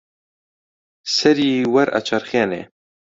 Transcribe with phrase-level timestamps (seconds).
[1.15, 2.63] سەری وەرئەچەرخێنێ